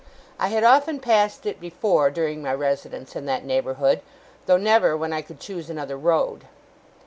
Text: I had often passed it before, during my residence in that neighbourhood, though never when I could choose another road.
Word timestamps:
I 0.39 0.47
had 0.47 0.63
often 0.63 0.99
passed 0.99 1.45
it 1.45 1.59
before, 1.61 2.09
during 2.09 2.41
my 2.41 2.55
residence 2.55 3.15
in 3.15 3.27
that 3.27 3.45
neighbourhood, 3.45 4.01
though 4.47 4.57
never 4.57 4.97
when 4.97 5.13
I 5.13 5.21
could 5.21 5.39
choose 5.39 5.69
another 5.69 5.95
road. 5.95 6.45